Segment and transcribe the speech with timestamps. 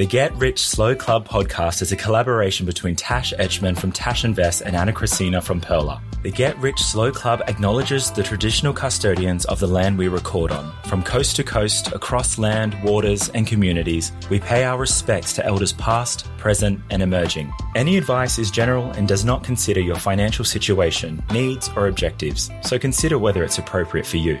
[0.00, 4.62] The Get Rich Slow Club podcast is a collaboration between Tash Etschmann from Tash Invest
[4.62, 6.00] and Ana Kresina from Pearler.
[6.22, 10.72] The Get Rich Slow Club acknowledges the traditional custodians of the land we record on.
[10.86, 15.74] From coast to coast, across land, waters, and communities, we pay our respects to elders
[15.74, 17.52] past, present, and emerging.
[17.74, 22.78] Any advice is general and does not consider your financial situation, needs, or objectives, so
[22.78, 24.40] consider whether it's appropriate for you.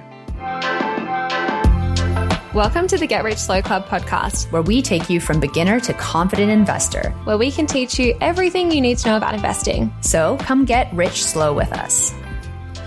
[2.52, 5.94] Welcome to the Get Rich Slow Club podcast, where we take you from beginner to
[5.94, 7.10] confident investor.
[7.22, 9.94] where we can teach you everything you need to know about investing.
[10.00, 12.12] So come get rich slow with us.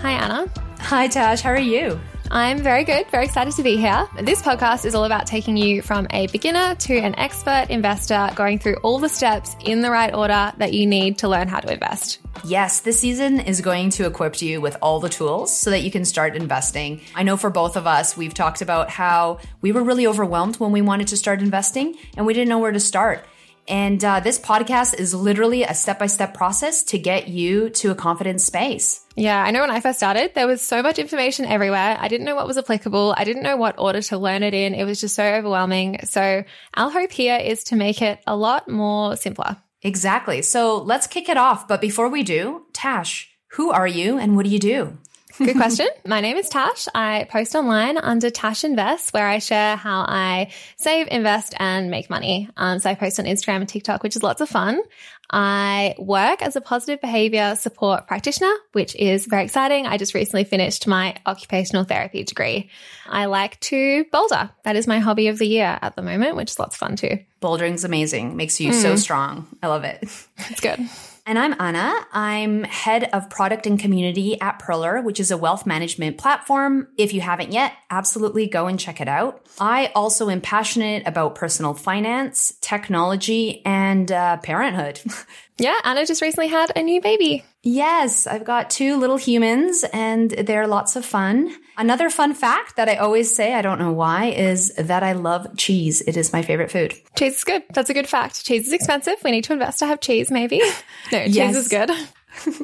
[0.02, 0.50] Hi, Ana.
[0.80, 1.40] Hi, Tash.
[1.40, 1.98] How are you?
[2.32, 4.08] I'm very good, very excited to be here.
[4.22, 8.60] This podcast is all about taking you from a beginner to an expert investor, going
[8.60, 11.72] through all the steps in the right order that you need to learn how to
[11.72, 12.20] invest.
[12.46, 15.92] Yes, this season is going to equip you with all the tools so that you
[15.92, 17.02] can start investing.
[17.16, 20.72] I know for both of us, we've talked about how we were really overwhelmed when
[20.72, 23.26] we wanted to start investing and we didn't know where to start.
[23.68, 27.92] And uh, this podcast is literally a step by step process to get you to
[27.92, 29.06] a confident space.
[29.16, 31.98] Yeah, I know when I first started, there was so much information everywhere.
[32.00, 33.14] I didn't know what was applicable.
[33.18, 34.74] I didn't know what order to learn it in.
[34.74, 36.00] It was just so overwhelming.
[36.04, 39.58] So, our hope here is to make it a lot more simpler.
[39.84, 40.42] Exactly.
[40.42, 41.68] So let's kick it off.
[41.68, 44.98] But before we do, Tash, who are you and what do you do?
[45.46, 45.90] Good question.
[46.06, 46.88] My name is Tash.
[46.96, 52.10] I post online under Tash Invest, where I share how I save, invest, and make
[52.10, 52.48] money.
[52.56, 54.82] Um, so I post on Instagram and TikTok, which is lots of fun.
[55.30, 59.86] I work as a positive behavior support practitioner, which is very exciting.
[59.86, 62.70] I just recently finished my occupational therapy degree.
[63.06, 64.50] I like to boulder.
[64.64, 66.96] That is my hobby of the year at the moment, which is lots of fun
[66.96, 67.20] too.
[67.42, 69.48] Bouldering's amazing, makes you so strong.
[69.62, 70.04] I love it.
[70.38, 70.80] It's good.
[71.26, 72.06] And I'm Ana.
[72.12, 76.90] I'm head of product and community at Pearler, which is a wealth management platform.
[76.98, 79.42] If you haven't yet, absolutely go and check it out.
[79.58, 85.00] I also am passionate about personal finance, technology, and uh, parenthood.
[85.58, 87.44] Yeah, Ana just recently had a new baby.
[87.62, 91.56] yes, I've got two little humans and they're lots of fun.
[91.78, 95.56] Another fun fact that I always say, I don't know why, is that I love
[95.58, 96.02] cheese.
[96.02, 96.94] It is my favorite food.
[97.18, 97.64] Cheese is good.
[97.74, 98.44] That's a good fact.
[98.44, 99.16] Cheese is expensive.
[99.24, 100.60] We need to invest to have cheese, maybe.
[101.12, 101.56] No, cheese Yes.
[101.56, 101.92] is good.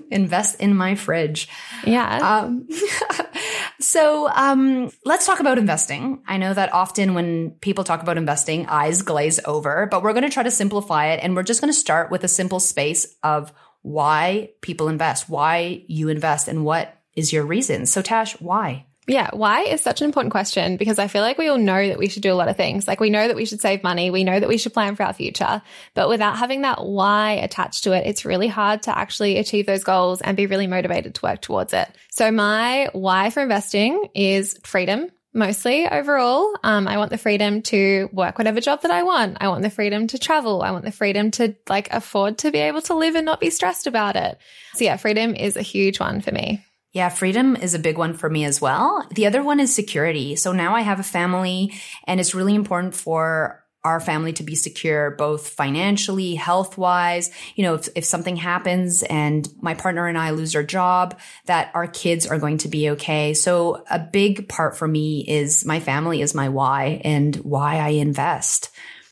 [0.11, 1.47] Invest in my fridge.
[1.85, 2.17] Yeah.
[2.39, 2.67] Um,
[3.79, 6.21] so um, let's talk about investing.
[6.27, 10.23] I know that often when people talk about investing, eyes glaze over, but we're going
[10.23, 11.21] to try to simplify it.
[11.23, 15.83] And we're just going to start with a simple space of why people invest, why
[15.87, 17.85] you invest, and what is your reason.
[17.85, 18.85] So, Tash, why?
[19.09, 21.97] Yeah, why is such an important question because I feel like we all know that
[21.97, 22.87] we should do a lot of things.
[22.87, 25.01] Like we know that we should save money, we know that we should plan for
[25.01, 25.63] our future,
[25.95, 29.83] but without having that why attached to it, it's really hard to actually achieve those
[29.83, 31.89] goals and be really motivated to work towards it.
[32.11, 35.09] So my why for investing is freedom.
[35.33, 39.37] Mostly overall, um, I want the freedom to work whatever job that I want.
[39.41, 40.61] I want the freedom to travel.
[40.61, 43.49] I want the freedom to like afford to be able to live and not be
[43.49, 44.37] stressed about it.
[44.75, 46.63] So yeah, freedom is a huge one for me.
[46.91, 49.05] Yeah, freedom is a big one for me as well.
[49.11, 50.35] The other one is security.
[50.35, 51.73] So now I have a family
[52.05, 57.31] and it's really important for our family to be secure, both financially, health wise.
[57.55, 61.71] You know, if, if something happens and my partner and I lose our job, that
[61.73, 63.33] our kids are going to be okay.
[63.33, 67.89] So a big part for me is my family is my why and why I
[67.89, 68.69] invest.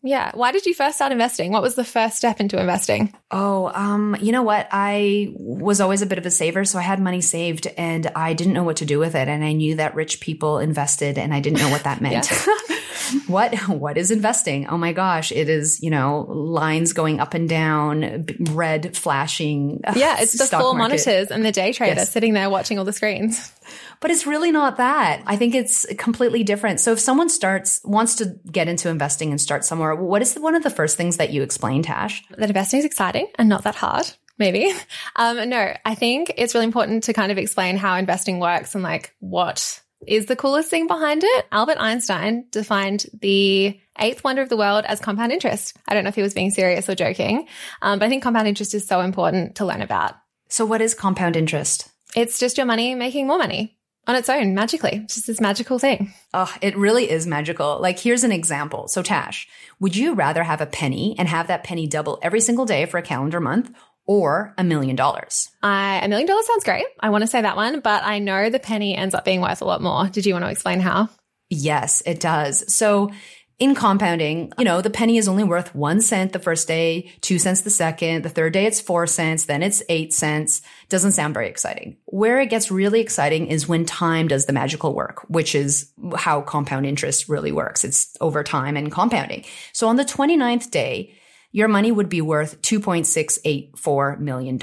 [0.08, 0.32] Yeah.
[0.34, 1.52] Why did you first start investing?
[1.52, 3.14] What was the first step into investing?
[3.30, 4.68] Oh, um, you know what?
[4.72, 8.34] I was always a bit of a saver, so I had money saved and I
[8.34, 9.28] didn't know what to do with it.
[9.28, 12.32] And I knew that rich people invested and I didn't know what that meant.
[13.28, 14.68] what what is investing?
[14.68, 19.82] Oh my gosh, it is, you know, lines going up and down, red flashing.
[19.96, 21.06] Yeah, it's the full market.
[21.06, 22.12] monitors and the day trader yes.
[22.12, 23.52] sitting there watching all the screens.
[24.00, 25.22] But it's really not that.
[25.26, 26.80] I think it's completely different.
[26.80, 30.56] So if someone starts, wants to get into investing and start somewhere, what is one
[30.56, 32.24] of the first things that you explain, Tash?
[32.38, 34.12] That investing is exciting and not that hard.
[34.38, 34.72] Maybe.
[35.20, 38.84] Um, no, I think it's really important to kind of explain how investing works and
[38.84, 41.46] like what is the coolest thing behind it.
[41.52, 45.76] Albert Einstein defined the eighth wonder of the world as compound interest.
[45.88, 47.48] I don't know if he was being serious or joking,
[47.82, 50.14] um, but I think compound interest is so important to learn about.
[50.50, 51.90] So, what is compound interest?
[52.16, 53.78] It's just your money making more money
[54.08, 55.02] on its own magically.
[55.04, 56.14] It's just this magical thing.
[56.34, 57.80] Oh, it really is magical.
[57.80, 58.88] Like here's an example.
[58.88, 59.48] So Tash,
[59.80, 62.98] would you rather have a penny and have that penny double every single day for
[62.98, 63.72] a calendar month
[64.06, 65.50] or a million dollars?
[65.62, 66.86] A million dollars sounds great.
[67.00, 69.62] I want to say that one, but I know the penny ends up being worth
[69.62, 70.08] a lot more.
[70.08, 71.10] Did you want to explain how?
[71.50, 72.74] Yes, it does.
[72.74, 73.12] So
[73.60, 77.40] in compounding, you know, the penny is only worth one cent the first day, two
[77.40, 80.62] cents the second, the third day it's four cents, then it's eight cents.
[80.90, 81.98] Doesn't sound very exciting.
[82.06, 86.42] Where it gets really exciting is when time does the magical work, which is how
[86.42, 87.84] compound interest really works.
[87.84, 89.44] It's over time and compounding.
[89.74, 91.16] So on the 29th day,
[91.52, 94.60] your money would be worth $2.684 million.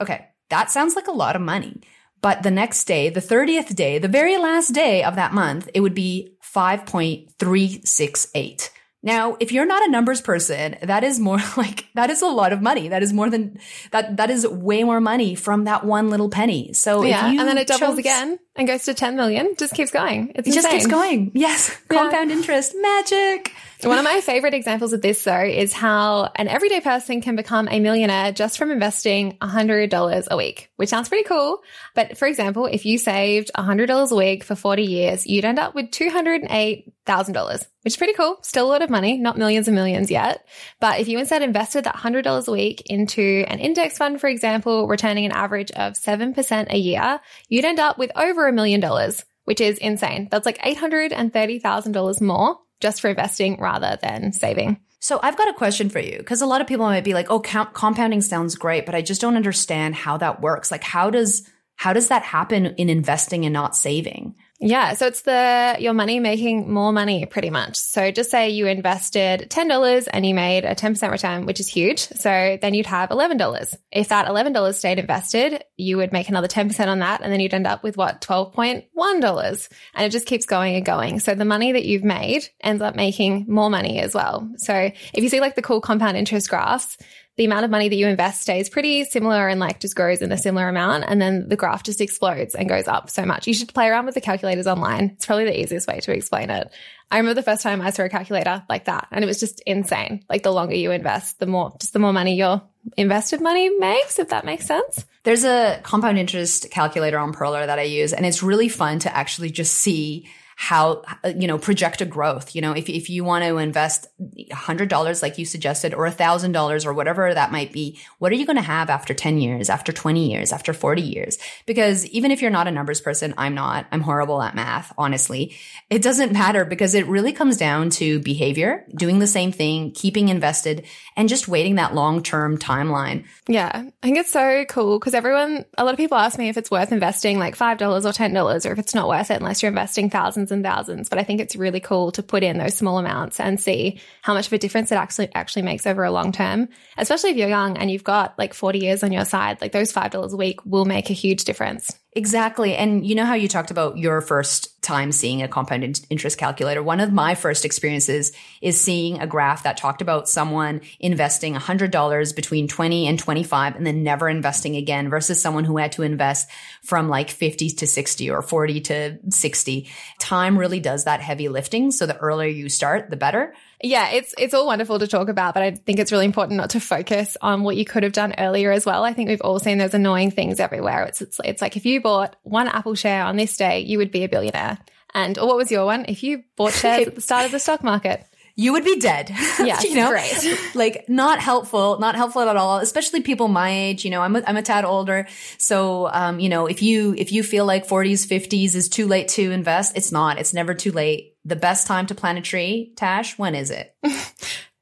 [0.00, 0.28] Okay.
[0.50, 1.80] That sounds like a lot of money.
[2.24, 5.80] But the next day, the 30th day, the very last day of that month, it
[5.80, 8.70] would be 5.368.
[9.02, 12.54] Now, if you're not a numbers person, that is more like, that is a lot
[12.54, 12.88] of money.
[12.88, 13.58] That is more than,
[13.90, 16.72] that, that is way more money from that one little penny.
[16.72, 19.90] So yeah, and then it doubles chose, again and goes to 10 million, just keeps
[19.90, 20.32] going.
[20.34, 20.62] It's it insane.
[20.62, 21.32] just keeps going.
[21.34, 21.76] Yes.
[21.88, 22.36] Compound yeah.
[22.36, 23.52] interest, magic.
[23.82, 27.68] One of my favorite examples of this though is how an everyday person can become
[27.70, 31.58] a millionaire just from investing $100 a week, which sounds pretty cool.
[31.94, 35.74] But for example, if you saved $100 a week for 40 years, you'd end up
[35.74, 38.38] with $208,000, which is pretty cool.
[38.42, 40.46] Still a lot of money, not millions and millions yet.
[40.80, 44.88] But if you instead invested that $100 a week into an index fund, for example,
[44.88, 49.26] returning an average of 7% a year, you'd end up with over a million dollars,
[49.44, 50.28] which is insane.
[50.30, 54.80] That's like $830,000 more just for investing rather than saving.
[55.00, 57.30] So I've got a question for you because a lot of people might be like,
[57.30, 60.70] "Oh, compounding sounds great, but I just don't understand how that works.
[60.70, 64.34] Like how does how does that happen in investing and not saving?"
[64.66, 64.94] Yeah.
[64.94, 67.76] So it's the, your money making more money pretty much.
[67.76, 71.98] So just say you invested $10 and you made a 10% return, which is huge.
[71.98, 73.76] So then you'd have $11.
[73.92, 77.20] If that $11 stayed invested, you would make another 10% on that.
[77.20, 78.22] And then you'd end up with what?
[78.22, 79.68] $12.1.
[79.94, 81.20] And it just keeps going and going.
[81.20, 84.50] So the money that you've made ends up making more money as well.
[84.56, 86.96] So if you see like the cool compound interest graphs,
[87.36, 90.30] the amount of money that you invest stays pretty similar and like just grows in
[90.30, 91.04] a similar amount.
[91.08, 93.48] And then the graph just explodes and goes up so much.
[93.48, 95.10] You should play around with the calculators online.
[95.16, 96.70] It's probably the easiest way to explain it.
[97.10, 99.60] I remember the first time I saw a calculator like that and it was just
[99.66, 100.24] insane.
[100.28, 102.62] Like the longer you invest, the more, just the more money your
[102.96, 105.04] invested money makes, if that makes sense.
[105.24, 109.16] There's a compound interest calculator on Pearler that I use and it's really fun to
[109.16, 112.54] actually just see how, uh, you know, project a growth.
[112.54, 116.92] You know, if, if you want to invest $100 like you suggested or $1,000 or
[116.92, 120.30] whatever that might be, what are you going to have after 10 years, after 20
[120.30, 121.38] years, after 40 years?
[121.66, 125.56] Because even if you're not a numbers person, I'm not, I'm horrible at math, honestly.
[125.90, 130.28] It doesn't matter because it really comes down to behavior, doing the same thing, keeping
[130.28, 133.24] invested and just waiting that long term timeline.
[133.48, 133.70] Yeah.
[133.74, 136.70] I think it's so cool because everyone, a lot of people ask me if it's
[136.70, 140.10] worth investing like $5 or $10 or if it's not worth it unless you're investing
[140.10, 141.08] thousands thousands and thousands.
[141.08, 144.34] But I think it's really cool to put in those small amounts and see how
[144.34, 146.68] much of a difference it actually actually makes over a long term.
[146.98, 149.92] Especially if you're young and you've got like 40 years on your side, like those
[149.92, 151.98] $5 a week will make a huge difference.
[152.16, 152.76] Exactly.
[152.76, 156.80] And you know how you talked about your first time seeing a compound interest calculator?
[156.80, 158.30] One of my first experiences
[158.62, 163.84] is seeing a graph that talked about someone investing $100 between 20 and 25 and
[163.84, 166.48] then never investing again versus someone who had to invest
[166.84, 169.88] from like 50 to 60 or 40 to 60.
[170.20, 171.90] Time really does that heavy lifting.
[171.90, 173.54] So the earlier you start, the better.
[173.84, 176.70] Yeah, it's it's all wonderful to talk about, but I think it's really important not
[176.70, 179.04] to focus on what you could have done earlier as well.
[179.04, 181.02] I think we've all seen those annoying things everywhere.
[181.04, 184.10] It's it's, it's like if you bought one Apple share on this day, you would
[184.10, 184.78] be a billionaire.
[185.12, 186.06] And or what was your one?
[186.08, 188.26] If you bought shares at the start of the stock market,
[188.56, 189.30] you would be dead.
[189.64, 190.58] Yes, you know, great.
[190.74, 194.04] like not helpful, not helpful at all, especially people my age.
[194.04, 195.26] You know, I'm a, I'm a tad older.
[195.58, 199.28] So, um, you know, if you, if you feel like 40s, 50s is too late
[199.28, 200.38] to invest, it's not.
[200.38, 201.36] It's never too late.
[201.46, 203.94] The best time to plant a tree, Tash, when is it?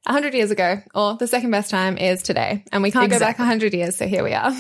[0.05, 2.65] A hundred years ago, or the second best time is today.
[2.73, 3.95] And we can't go back a hundred years.
[3.95, 4.53] So here we are.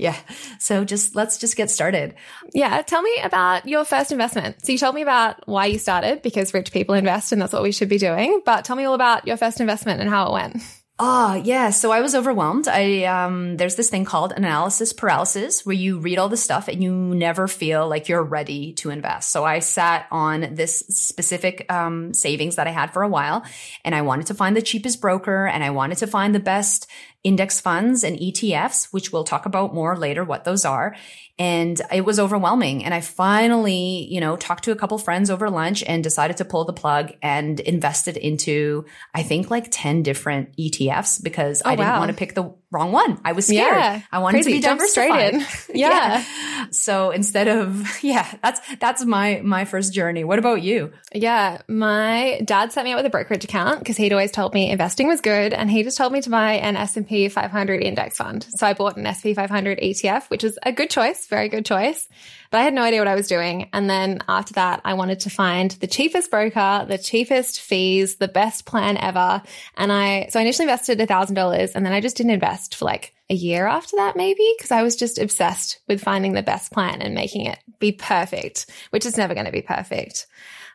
[0.00, 0.16] Yeah.
[0.58, 2.14] So just let's just get started.
[2.54, 2.80] Yeah.
[2.82, 4.64] Tell me about your first investment.
[4.64, 7.62] So you told me about why you started because rich people invest and that's what
[7.62, 8.40] we should be doing.
[8.44, 10.62] But tell me all about your first investment and how it went.
[11.02, 11.70] Ah, yeah.
[11.70, 12.68] So I was overwhelmed.
[12.68, 16.82] I um there's this thing called analysis paralysis where you read all the stuff and
[16.82, 19.30] you never feel like you're ready to invest.
[19.30, 23.44] So I sat on this specific um savings that I had for a while
[23.82, 26.86] and I wanted to find the cheapest broker and I wanted to find the best
[27.22, 30.96] index funds and ETFs, which we'll talk about more later what those are.
[31.38, 32.84] And it was overwhelming.
[32.84, 36.44] And I finally, you know, talked to a couple friends over lunch and decided to
[36.44, 41.76] pull the plug and invested into, I think like 10 different ETFs because oh, I
[41.76, 41.98] didn't wow.
[41.98, 43.20] want to pick the wrong one.
[43.24, 43.74] I was scared.
[43.76, 44.02] Yeah.
[44.12, 44.50] I wanted Crazy.
[44.52, 45.68] to be Jump straight diversified.
[45.70, 45.76] in.
[45.80, 46.24] Yeah.
[46.70, 50.22] So instead of, yeah, that's, that's my, my first journey.
[50.24, 50.92] What about you?
[51.12, 54.70] Yeah, my dad set me up with a brokerage account because he'd always told me
[54.70, 57.82] investing was good, and he just told me to buy an S and P 500
[57.82, 58.46] index fund.
[58.50, 62.08] So I bought an SP 500 ETF, which is a good choice, very good choice.
[62.50, 63.68] But I had no idea what I was doing.
[63.72, 68.28] And then after that, I wanted to find the cheapest broker, the cheapest fees, the
[68.28, 69.42] best plan ever.
[69.76, 72.74] And I, so I initially invested a thousand dollars and then I just didn't invest
[72.74, 76.42] for like a year after that, maybe, because I was just obsessed with finding the
[76.42, 80.26] best plan and making it be perfect, which is never going to be perfect.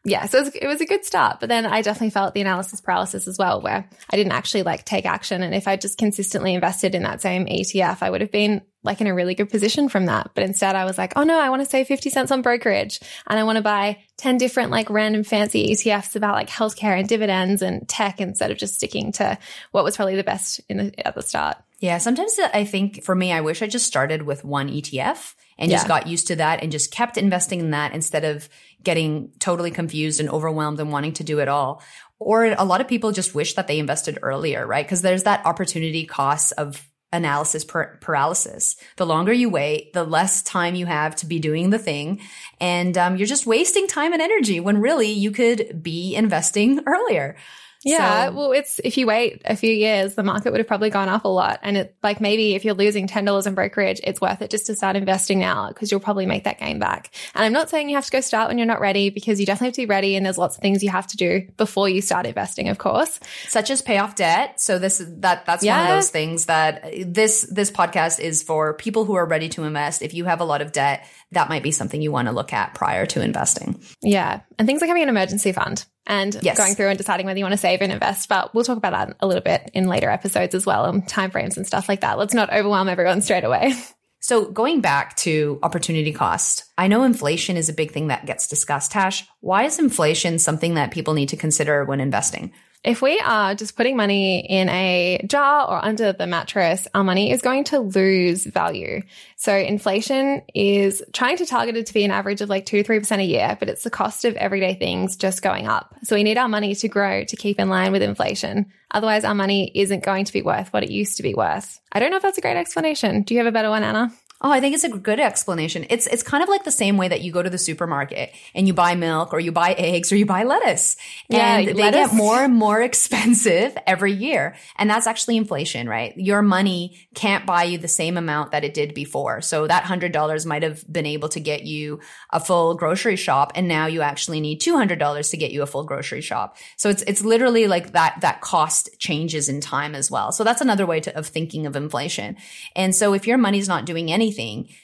[0.07, 2.41] Yeah, so it was, it was a good start, but then I definitely felt the
[2.41, 5.41] analysis paralysis as well, where I didn't actually like take action.
[5.41, 9.01] And if I just consistently invested in that same ETF, I would have been like
[9.01, 10.29] in a really good position from that.
[10.35, 12.99] But instead I was like, oh no, I want to save 50 cents on brokerage
[13.27, 17.09] and I want to buy 10 different like random fancy ETFs about like healthcare and
[17.09, 19.39] dividends and tech instead of just sticking to
[19.71, 21.57] what was probably the best in the, at the start.
[21.85, 25.69] Yeah, sometimes I think for me, I wish I just started with one ETF and
[25.69, 28.49] just got used to that and just kept investing in that instead of
[28.81, 31.83] getting totally confused and overwhelmed and wanting to do it all.
[32.17, 34.83] Or a lot of people just wish that they invested earlier, right?
[34.83, 38.77] Because there's that opportunity cost of analysis par- paralysis.
[38.97, 42.19] The longer you wait, the less time you have to be doing the thing.
[42.59, 47.37] And um, you're just wasting time and energy when really you could be investing earlier.
[47.85, 48.27] Yeah.
[48.27, 51.07] So- well, it's if you wait a few years, the market would have probably gone
[51.07, 51.59] up a lot.
[51.63, 54.75] And it like maybe if you're losing $10 in brokerage, it's worth it just to
[54.75, 57.11] start investing now because you'll probably make that gain back.
[57.33, 59.45] And I'm not saying you have to go start when you're not ready because you
[59.45, 60.15] definitely have to be ready.
[60.15, 63.19] And there's lots of things you have to do before you start investing, of course.
[63.47, 64.59] such as pay off debt.
[64.59, 69.05] So this that that's one of those things that this this podcast is for people
[69.05, 70.01] who are ready to invest.
[70.01, 72.51] If you have a lot of debt, that might be something you want to look
[72.53, 73.79] at prior to investing.
[74.01, 74.41] Yeah.
[74.57, 76.57] And things like having an emergency fund and Yes.
[76.57, 78.29] going through and deciding whether you want to save and invest.
[78.29, 81.57] But we'll talk about that a little bit in later episodes as well and timeframes
[81.57, 82.17] and stuff like that.
[82.17, 83.73] Let's not overwhelm everyone straight away.
[84.21, 88.47] So going back to opportunity cost, I know inflation is a big thing that gets
[88.47, 88.91] discussed.
[88.91, 92.51] Tash, why is inflation something that people need to consider when investing?
[92.85, 97.31] If we are just putting money in a jar or under the mattress, our money
[97.31, 99.01] is going to lose value.
[99.37, 102.87] So inflation is trying to target it to be an average of like two to
[102.87, 105.95] 3% a year, but it's the cost of everyday things just going up.
[106.03, 108.67] So we need our money to grow to keep in line with inflation.
[108.91, 111.79] Otherwise our money isn't going to be worth what it used to be worth.
[111.91, 113.23] I don't know if that's a great explanation.
[113.23, 114.13] Do you have a better one, Ana?
[114.45, 115.87] Oh, I think it's a good explanation.
[115.89, 118.67] It's it's kind of like the same way that you go to the supermarket and
[118.67, 120.97] you buy milk or you buy eggs or you buy lettuce.
[121.27, 124.55] Yeah, and they get more and more expensive every year.
[124.75, 126.15] And that's actually inflation, right?
[126.15, 129.41] Your money can't buy you the same amount that it did before.
[129.41, 131.99] So that $100 might have been able to get you
[132.29, 135.85] a full grocery shop and now you actually need $200 to get you a full
[135.85, 136.55] grocery shop.
[136.77, 140.31] So it's it's literally like that that cost changes in time as well.
[140.31, 142.37] So that's another way to, of thinking of inflation.
[142.75, 144.34] And so if your money's not doing anything,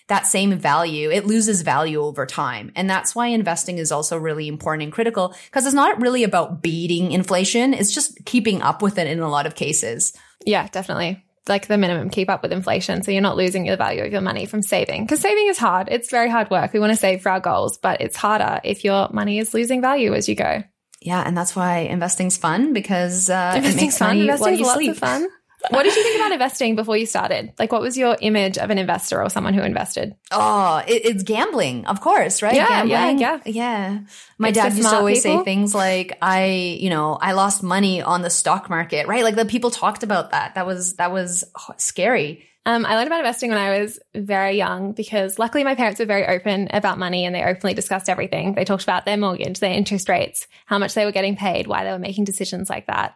[0.08, 2.72] that same value, it loses value over time.
[2.76, 6.62] And that's why investing is also really important and critical because it's not really about
[6.62, 7.74] beating inflation.
[7.74, 10.14] It's just keeping up with it in a lot of cases.
[10.46, 11.24] Yeah, definitely.
[11.48, 13.02] Like the minimum, keep up with inflation.
[13.04, 15.04] So you're not losing the value of your money from saving.
[15.06, 15.88] Because saving is hard.
[15.90, 16.72] It's very hard work.
[16.72, 19.82] We want to save for our goals, but it's harder if your money is losing
[19.82, 20.64] value as you go.
[21.02, 21.24] Yeah.
[21.26, 24.08] And that's why investing's fun because uh, it Investing's makes fun.
[24.28, 24.92] money while you lots sleep.
[24.92, 25.28] of fun.
[25.70, 27.54] What did you think about investing before you started?
[27.60, 30.16] Like, what was your image of an investor or someone who invested?
[30.32, 32.56] Oh, it, it's gambling, of course, right?
[32.56, 33.20] Yeah, gambling.
[33.20, 34.00] yeah, yeah.
[34.40, 35.40] My It's dad used to always people.
[35.40, 36.46] say things like, "I,
[36.80, 39.24] you know, I lost money on the stock market," right?
[39.24, 40.56] Like the people talked about that.
[40.56, 41.44] That was that was
[41.78, 46.00] scary Um, I learned about investing when I was very young because luckily my parents
[46.00, 48.54] were very open about money and they openly discussed everything.
[48.54, 51.84] They talked about their mortgage, their interest rates, how much they were getting paid, why
[51.84, 53.16] they were making decisions like that.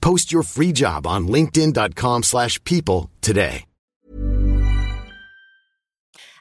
[0.00, 3.64] Post your free job on linkedin.com slash people today.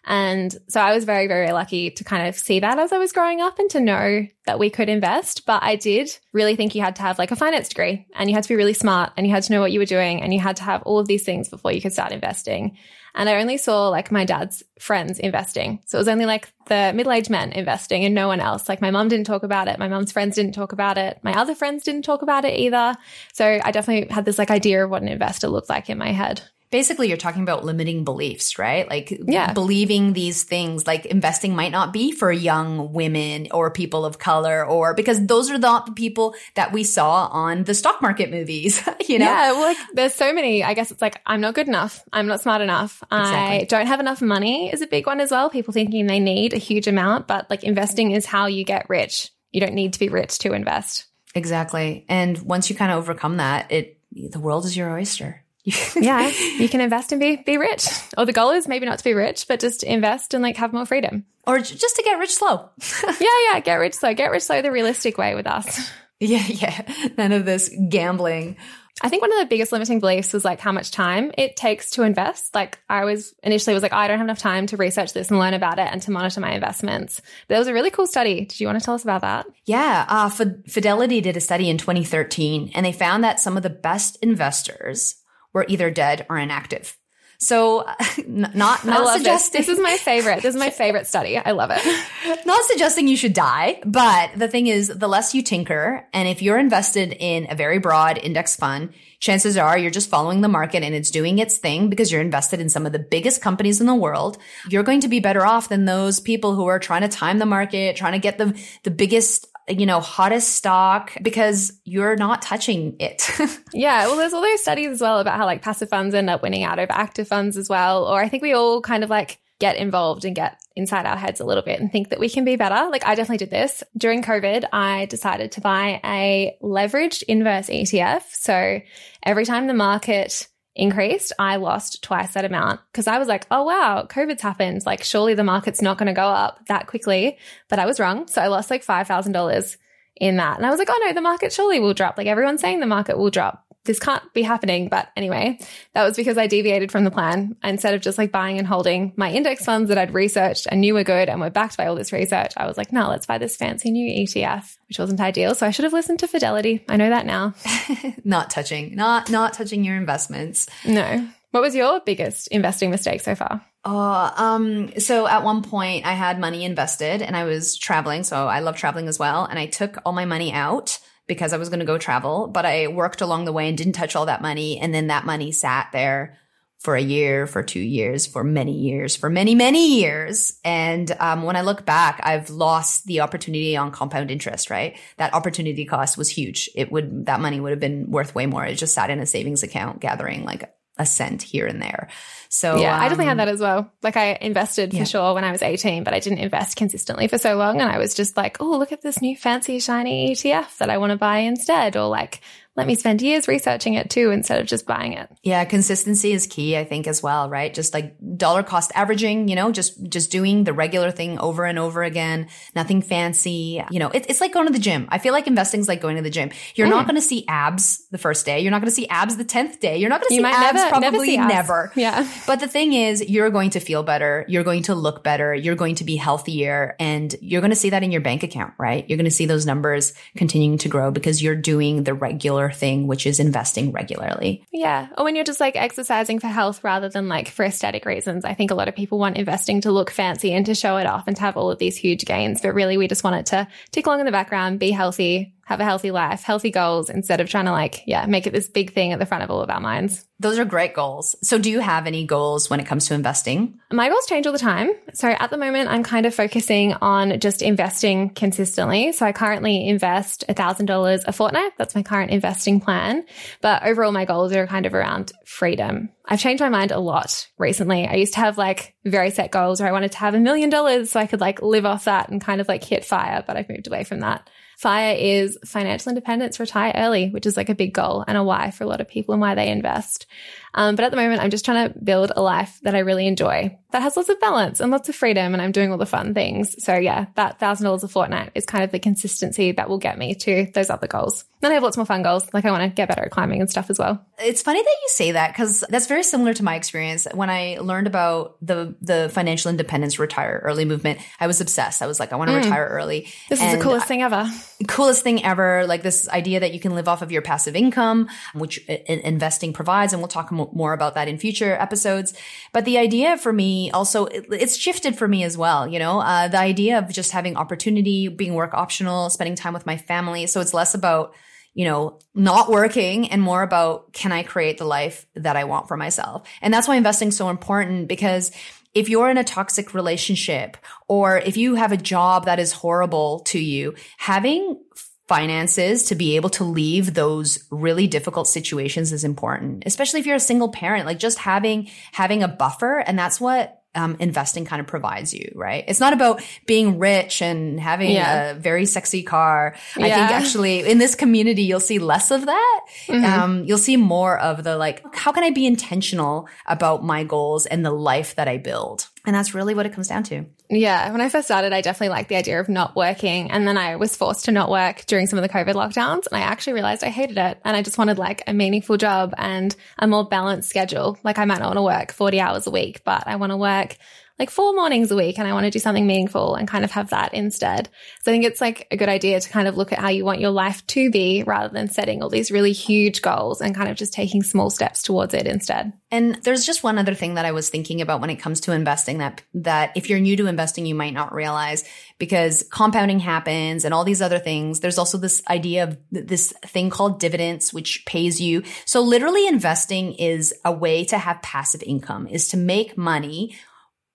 [0.09, 3.11] And so I was very, very lucky to kind of see that as I was
[3.11, 5.45] growing up and to know that we could invest.
[5.45, 8.35] But I did really think you had to have like a finance degree and you
[8.35, 10.33] had to be really smart and you had to know what you were doing and
[10.33, 12.75] you had to have all of these things before you could start investing.
[13.19, 15.81] And I only saw like my dad's friends investing.
[15.85, 18.69] So it was only like the middle aged men investing and no one else.
[18.69, 19.77] Like my mom didn't talk about it.
[19.77, 21.19] My mom's friends didn't talk about it.
[21.21, 22.95] My other friends didn't talk about it either.
[23.33, 26.13] So I definitely had this like idea of what an investor looked like in my
[26.13, 28.87] head basically you're talking about limiting beliefs, right?
[28.89, 29.53] Like yeah.
[29.53, 34.65] believing these things like investing might not be for young women or people of color
[34.65, 38.81] or because those are not the people that we saw on the stock market movies,
[39.07, 39.25] you know?
[39.25, 40.63] Yeah, well, like there's so many.
[40.63, 42.03] I guess it's like I'm not good enough.
[42.13, 43.01] I'm not smart enough.
[43.11, 43.61] Exactly.
[43.61, 45.49] I don't have enough money is a big one as well.
[45.49, 49.31] People thinking they need a huge amount, but like investing is how you get rich.
[49.51, 51.05] You don't need to be rich to invest.
[51.33, 52.05] Exactly.
[52.09, 55.43] And once you kind of overcome that, it the world is your oyster.
[55.63, 57.87] Yeah, you can invest and be be rich.
[58.17, 60.73] Or the goal is maybe not to be rich, but just invest and like have
[60.73, 61.25] more freedom.
[61.45, 62.69] Or just to get rich slow.
[63.03, 64.13] yeah, yeah, get rich slow.
[64.13, 65.91] Get rich slow the realistic way with us.
[66.19, 67.09] Yeah, yeah.
[67.17, 68.57] None of this gambling.
[69.01, 71.91] I think one of the biggest limiting beliefs was like how much time it takes
[71.91, 72.53] to invest.
[72.53, 75.39] Like I was initially was like, I don't have enough time to research this and
[75.39, 77.21] learn about it and to monitor my investments.
[77.47, 78.45] But there was a really cool study.
[78.45, 79.45] Did you want to tell us about that?
[79.65, 80.05] Yeah.
[80.09, 80.29] Uh,
[80.67, 85.15] Fidelity did a study in 2013 and they found that some of the best investors
[85.53, 86.97] were either dead or inactive.
[87.41, 87.85] So
[88.27, 89.67] not not suggesting this.
[89.67, 89.69] this.
[89.69, 90.41] is my favorite.
[90.41, 91.37] This is my favorite study.
[91.37, 92.45] I love it.
[92.45, 96.41] not suggesting you should die, but the thing is the less you tinker and if
[96.41, 100.83] you're invested in a very broad index fund, chances are you're just following the market
[100.83, 103.87] and it's doing its thing because you're invested in some of the biggest companies in
[103.87, 104.37] the world.
[104.69, 107.45] You're going to be better off than those people who are trying to time the
[107.45, 112.95] market, trying to get the the biggest you know, hottest stock because you're not touching
[112.99, 113.29] it.
[113.73, 114.07] yeah.
[114.07, 116.63] Well, there's all those studies as well about how like passive funds end up winning
[116.63, 118.05] out over active funds as well.
[118.05, 121.41] Or I think we all kind of like get involved and get inside our heads
[121.41, 122.89] a little bit and think that we can be better.
[122.89, 124.65] Like I definitely did this during COVID.
[124.71, 128.23] I decided to buy a leveraged inverse ETF.
[128.31, 128.79] So
[129.23, 133.63] every time the market increased, I lost twice that amount because I was like, oh,
[133.63, 134.85] wow, COVID's happened.
[134.85, 137.37] Like, surely the market's not going to go up that quickly.
[137.67, 138.27] But I was wrong.
[138.27, 139.77] So I lost like $5,000
[140.15, 140.57] in that.
[140.57, 142.17] And I was like, oh no, the market surely will drop.
[142.17, 144.89] Like everyone's saying the market will drop this can't be happening.
[144.89, 145.57] But anyway,
[145.93, 147.55] that was because I deviated from the plan.
[147.63, 150.93] Instead of just like buying and holding my index funds that I'd researched and knew
[150.93, 153.37] were good and were backed by all this research, I was like, no, let's buy
[153.37, 155.55] this fancy new ETF, which wasn't ideal.
[155.55, 156.83] So I should have listened to Fidelity.
[156.87, 157.53] I know that now.
[158.23, 160.67] not touching, not, not touching your investments.
[160.85, 161.27] No.
[161.51, 163.65] What was your biggest investing mistake so far?
[163.85, 168.23] Oh, um, so at one point I had money invested and I was traveling.
[168.23, 169.45] So I love traveling as well.
[169.45, 172.65] And I took all my money out because I was going to go travel, but
[172.65, 174.77] I worked along the way and didn't touch all that money.
[174.79, 176.37] And then that money sat there
[176.79, 180.59] for a year, for two years, for many years, for many, many years.
[180.63, 184.97] And um, when I look back, I've lost the opportunity on compound interest, right?
[185.17, 186.69] That opportunity cost was huge.
[186.75, 188.65] It would, that money would have been worth way more.
[188.65, 192.09] It just sat in a savings account gathering like a cent here and there.
[192.49, 193.91] So yeah, um, I definitely had um, that as well.
[194.03, 195.01] Like I invested yeah.
[195.01, 197.79] for sure when I was 18, but I didn't invest consistently for so long.
[197.79, 200.97] And I was just like, oh, look at this new fancy shiny ETF that I
[200.97, 201.95] want to buy instead.
[201.95, 202.41] Or like,
[202.75, 205.29] let me spend years researching it too instead of just buying it.
[205.43, 207.73] Yeah, consistency is key, I think, as well, right?
[207.73, 211.77] Just like dollar cost averaging, you know, just just doing the regular thing over and
[211.77, 213.83] over again, nothing fancy.
[213.91, 215.07] You know, it, it's like going to the gym.
[215.09, 216.51] I feel like investing is like going to the gym.
[216.75, 216.91] You're mm.
[216.91, 218.61] not going to see abs the first day.
[218.61, 219.97] You're not going to see abs the tenth day.
[219.97, 221.91] You're not going to see abs never, probably never, never.
[221.95, 222.31] Yeah.
[222.47, 224.45] But the thing is, you're going to feel better.
[224.47, 225.53] You're going to look better.
[225.53, 228.73] You're going to be healthier, and you're going to see that in your bank account,
[228.77, 229.07] right?
[229.09, 233.07] You're going to see those numbers continuing to grow because you're doing the regular thing,
[233.07, 234.65] which is investing regularly.
[234.71, 235.07] Yeah.
[235.17, 238.45] Or when you're just like exercising for health rather than like for aesthetic reasons.
[238.45, 241.05] I think a lot of people want investing to look fancy and to show it
[241.05, 242.61] off and to have all of these huge gains.
[242.61, 245.79] But really, we just want it to tick along in the background, be healthy, have
[245.79, 248.91] a healthy life, healthy goals instead of trying to like, yeah, make it this big
[248.91, 250.25] thing at the front of all of our minds.
[250.39, 251.35] Those are great goals.
[251.43, 253.79] So do you have any goals when it comes to investing?
[253.91, 254.89] My goals change all the time.
[255.13, 259.11] So at the moment, I'm kind of focusing on just investing consistently.
[259.11, 261.73] So I currently invest $1,000 a fortnight.
[261.77, 263.25] That's my current investing plan.
[263.61, 266.09] But overall, my goals are kind of around freedom.
[266.31, 268.07] I've changed my mind a lot recently.
[268.07, 270.69] I used to have like very set goals where I wanted to have a million
[270.69, 273.57] dollars so I could like live off that and kind of like hit fire, but
[273.57, 274.47] I've moved away from that.
[274.77, 278.69] FIRE is financial independence, retire early, which is like a big goal and a why
[278.69, 280.27] for a lot of people and why they invest.
[280.73, 283.27] Um, but at the moment, I'm just trying to build a life that I really
[283.27, 286.05] enjoy that has lots of balance and lots of freedom and I'm doing all the
[286.05, 286.83] fun things.
[286.83, 290.17] So yeah, that thousand dollars a fortnight is kind of the consistency that will get
[290.17, 291.45] me to those other goals.
[291.61, 292.47] Then I have lots more fun goals.
[292.53, 294.23] Like I want to get better at climbing and stuff as well.
[294.37, 297.27] It's funny that you say that because that's very similar to my experience.
[297.33, 302.01] When I learned about the, the financial independence retire early movement, I was obsessed.
[302.01, 302.63] I was like, I want to mm.
[302.63, 303.27] retire early.
[303.49, 304.49] This and is the coolest thing ever.
[304.87, 305.85] Coolest thing ever.
[305.87, 310.13] Like this idea that you can live off of your passive income, which investing provides.
[310.13, 312.33] And we'll talk more about that in future episodes.
[312.73, 315.87] But the idea for me also, it's shifted for me as well.
[315.87, 319.85] You know, uh, the idea of just having opportunity, being work optional, spending time with
[319.85, 320.47] my family.
[320.47, 321.33] So it's less about,
[321.73, 325.87] you know, not working and more about can I create the life that I want
[325.87, 326.47] for myself?
[326.61, 328.51] And that's why investing is so important because
[328.93, 333.41] if you're in a toxic relationship or if you have a job that is horrible
[333.41, 334.81] to you, having
[335.29, 340.35] finances to be able to leave those really difficult situations is important, especially if you're
[340.35, 342.97] a single parent, like just having, having a buffer.
[342.97, 345.83] And that's what um, investing kind of provides you, right?
[345.87, 348.51] It's not about being rich and having yeah.
[348.51, 349.75] a very sexy car.
[349.95, 350.05] Yeah.
[350.05, 352.81] I think actually in this community, you'll see less of that.
[353.05, 353.25] Mm-hmm.
[353.25, 357.67] Um, you'll see more of the like, how can I be intentional about my goals
[357.67, 359.07] and the life that I build?
[359.29, 360.43] And that's really what it comes down to.
[360.71, 361.11] Yeah.
[361.11, 363.51] When I first started, I definitely liked the idea of not working.
[363.51, 366.25] And then I was forced to not work during some of the COVID lockdowns.
[366.25, 367.59] And I actually realized I hated it.
[367.63, 371.19] And I just wanted like a meaningful job and a more balanced schedule.
[371.23, 373.57] Like I might not want to work 40 hours a week, but I want to
[373.57, 373.97] work
[374.39, 376.91] like four mornings a week and I want to do something meaningful and kind of
[376.91, 377.89] have that instead.
[378.21, 380.23] So I think it's like a good idea to kind of look at how you
[380.23, 383.89] want your life to be rather than setting all these really huge goals and kind
[383.89, 385.91] of just taking small steps towards it instead.
[386.09, 388.71] And there's just one other thing that I was thinking about when it comes to
[388.71, 391.83] investing that that if you're new to investing you might not realize
[392.17, 394.79] because compounding happens and all these other things.
[394.79, 398.63] There's also this idea of this thing called dividends which pays you.
[398.85, 403.57] So literally investing is a way to have passive income is to make money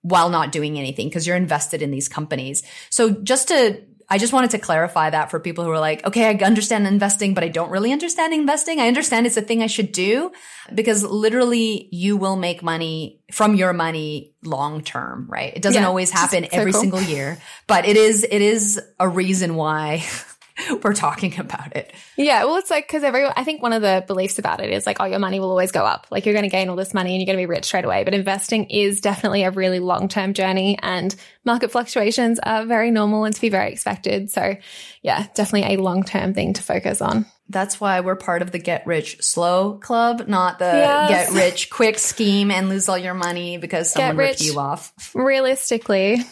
[0.05, 2.63] while not doing anything because you're invested in these companies.
[2.91, 6.29] So just to I just wanted to clarify that for people who are like, okay,
[6.29, 8.79] I understand investing, but I don't really understand investing.
[8.79, 10.31] I understand it's a thing I should do
[10.75, 15.57] because literally you will make money from your money long term, right?
[15.57, 16.83] It doesn't yeah, always happen every cool.
[16.83, 20.05] single year, but it is, it is a reason why
[20.83, 21.93] we're talking about it.
[22.17, 22.45] Yeah.
[22.45, 24.99] Well, it's like, cause everyone, I think one of the beliefs about it is like,
[25.01, 26.07] oh, your money will always go up.
[26.11, 27.85] Like you're going to gain all this money and you're going to be rich straight
[27.85, 28.05] away.
[28.05, 31.15] But investing is definitely a really long term journey and
[31.45, 34.31] market fluctuations are very normal and to be very expected.
[34.31, 34.57] So
[35.03, 37.27] yeah, definitely a long term thing to focus on.
[37.49, 41.31] That's why we're part of the get rich slow club, not the yes.
[41.31, 44.93] get rich quick scheme and lose all your money because someone ripped you off.
[45.15, 46.23] Realistically.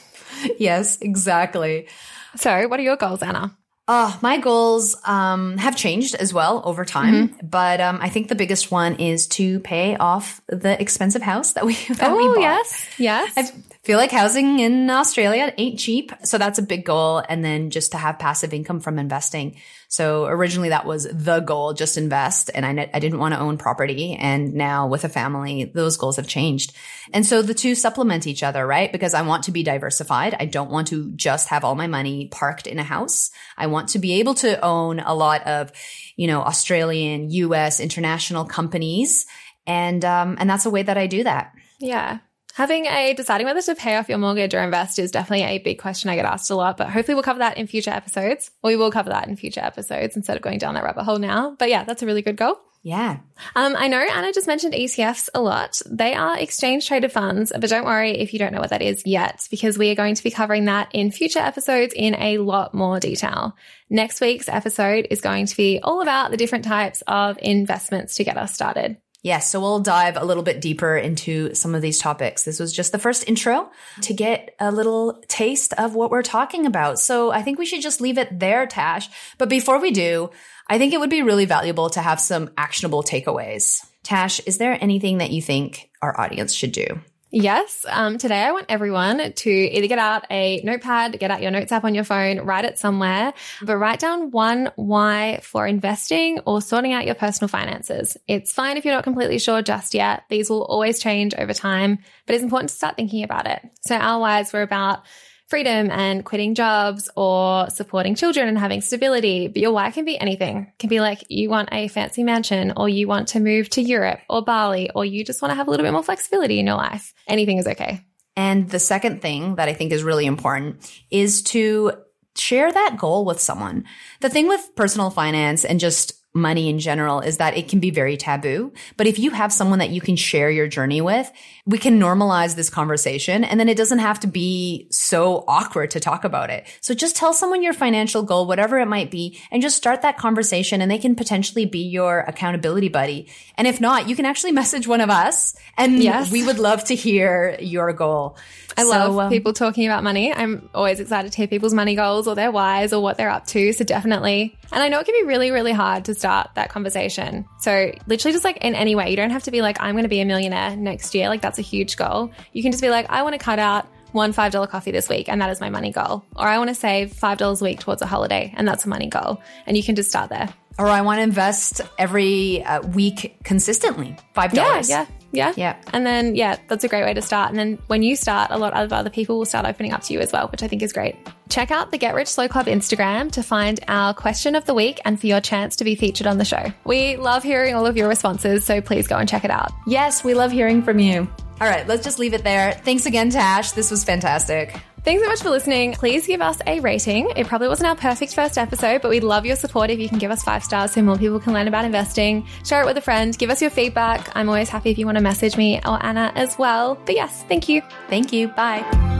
[0.58, 1.88] yes, exactly.
[2.37, 3.54] So what are your goals, Ana?
[3.88, 7.46] Uh, my goals um, have changed as well over time, mm-hmm.
[7.46, 11.66] but um, I think the biggest one is to pay off the expensive house that
[11.66, 12.40] we that oh, we bought.
[12.40, 13.32] yes, yes.
[13.36, 13.50] I
[13.82, 17.22] feel like housing in Australia ain't cheap, so that's a big goal.
[17.28, 19.56] And then just to have passive income from investing.
[19.88, 22.50] So originally that was the goal, just invest.
[22.54, 24.14] And I, I didn't want to own property.
[24.14, 26.74] And now with a family, those goals have changed.
[27.12, 28.90] And so the two supplement each other, right?
[28.90, 30.36] Because I want to be diversified.
[30.38, 33.30] I don't want to just have all my money parked in a house.
[33.58, 35.72] I want to be able to own a lot of,
[36.16, 39.26] you know, Australian, US, international companies.
[39.66, 41.52] And, um, and that's a way that I do that.
[41.80, 42.20] Yeah.
[42.54, 45.78] Having a deciding whether to pay off your mortgage or invest is definitely a big
[45.78, 48.50] question I get asked a lot, but hopefully we'll cover that in future episodes.
[48.62, 51.56] We will cover that in future episodes instead of going down that rabbit hole now.
[51.58, 52.58] But yeah, that's a really good goal.
[52.82, 53.20] Yeah.
[53.54, 55.80] Um, I know Ana just mentioned ETFs a lot.
[55.88, 59.04] They are exchange traded funds, but don't worry if you don't know what that is
[59.06, 62.74] yet, because we are going to be covering that in future episodes in a lot
[62.74, 63.56] more detail.
[63.88, 68.24] Next week's episode is going to be all about the different types of investments to
[68.24, 68.96] get us started.
[69.22, 72.44] Yes, so we'll dive a little bit deeper into some of these topics.
[72.44, 76.66] This was just the first intro to get a little taste of what we're talking
[76.66, 76.98] about.
[76.98, 79.08] So I think we should just leave it there, Tash.
[79.38, 80.30] But before we do,
[80.66, 83.87] I think it would be really valuable to have some actionable takeaways.
[84.02, 87.00] Tash, is there anything that you think our audience should do?
[87.34, 87.86] Yes.
[87.88, 91.72] Um, today, I want everyone to either get out a notepad, get out your notes
[91.72, 96.60] app on your phone, write it somewhere, but write down one why for investing or
[96.60, 98.18] sorting out your personal finances.
[98.28, 100.24] It's fine if you're not completely sure just yet.
[100.28, 103.62] These will always change over time, but it's important to start thinking about it.
[103.80, 105.06] So our whys were about
[105.52, 109.48] freedom and quitting jobs or supporting children and having stability.
[109.48, 110.68] But your why can be anything.
[110.72, 113.82] It can be like you want a fancy mansion or you want to move to
[113.82, 116.66] Europe or Bali or you just want to have a little bit more flexibility in
[116.66, 117.12] your life.
[117.28, 118.02] Anything is okay.
[118.34, 121.92] And the second thing that I think is really important is to
[122.34, 123.84] share that goal with someone.
[124.22, 127.90] The thing with personal finance and just money in general is that it can be
[127.90, 128.72] very taboo.
[128.96, 131.30] But if you have someone that you can share your journey with,
[131.64, 136.01] we can normalize this conversation and then it doesn't have to be so awkward to
[136.01, 136.66] talk about it.
[136.81, 140.16] So just tell someone your financial goal, whatever it might be, and just start that
[140.16, 143.29] conversation and they can potentially be your accountability buddy.
[143.57, 146.33] And if not, you can actually message one of us and yes.
[146.33, 148.37] we would love to hear your goal.
[148.77, 150.33] I so, love um, people talking about money.
[150.33, 153.46] I'm always excited to hear people's money goals or their whys or what they're up
[153.48, 153.72] to.
[153.72, 154.57] So definitely.
[154.72, 157.44] And I know it can be really, really hard to start that conversation.
[157.61, 160.05] So literally just like in any way, you don't have to be like, I'm going
[160.05, 161.29] to be a millionaire next year.
[161.29, 162.30] Like that's a huge goal.
[162.52, 165.28] You can just be like, I want to cut out one $5 coffee this week
[165.28, 166.24] and that is my money goal.
[166.36, 169.08] Or I want to save $5 a week towards a holiday and that's a money
[169.08, 169.40] goal.
[169.66, 170.52] And you can just start there.
[170.78, 174.54] Or I want to invest every uh, week consistently, $5.
[174.54, 175.06] Yeah, yeah.
[175.32, 175.54] Yeah.
[175.56, 175.76] Yeah.
[175.92, 177.50] And then, yeah, that's a great way to start.
[177.50, 180.12] And then when you start, a lot of other people will start opening up to
[180.12, 181.16] you as well, which I think is great.
[181.48, 185.00] Check out the Get Rich Slow Club Instagram to find our question of the week
[185.04, 186.72] and for your chance to be featured on the show.
[186.84, 189.72] We love hearing all of your responses, so please go and check it out.
[189.86, 191.28] Yes, we love hearing from you.
[191.60, 192.72] All right, let's just leave it there.
[192.72, 193.72] Thanks again, Tash.
[193.72, 194.74] This was fantastic.
[195.04, 195.94] Thanks so much for listening.
[195.94, 197.30] Please give us a rating.
[197.34, 200.18] It probably wasn't our perfect first episode, but we'd love your support if you can
[200.18, 202.46] give us five stars so more people can learn about investing.
[202.64, 203.36] Share it with a friend.
[203.36, 204.30] Give us your feedback.
[204.36, 207.00] I'm always happy if you want to message me or Ana as well.
[207.04, 207.82] But yes, thank you.
[208.08, 208.48] Thank you.
[208.48, 209.12] Bye.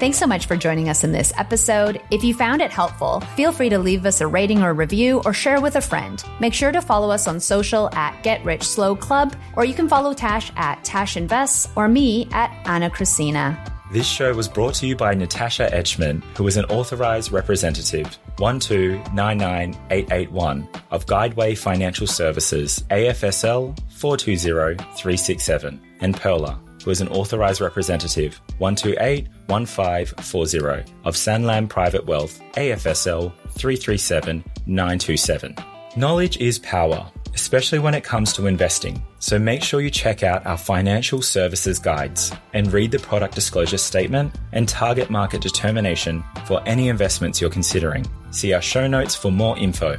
[0.00, 2.00] Thanks so much for joining us in this episode.
[2.10, 5.34] If you found it helpful, feel free to leave us a rating or review or
[5.34, 6.24] share with a friend.
[6.40, 9.90] Make sure to follow us on social at Get Rich Slow Club, or you can
[9.90, 13.58] follow Tash at Tash Invests or me at Ana Kresina.
[13.92, 20.66] This show was brought to you by Natasha Etschmann, who is an authorized representative 1299881
[20.92, 31.14] of Guideway Financial Services, AFSL 420367, and Pearler who is an authorized representative 1281540 of
[31.14, 35.54] Sanlam Private Wealth, AFSL 337927.
[35.96, 39.02] Knowledge is power, especially when it comes to investing.
[39.18, 43.78] So make sure you check out our financial services guides and read the product disclosure
[43.78, 48.06] statement and target market determination for any investments you're considering.
[48.30, 49.98] See our show notes for more info.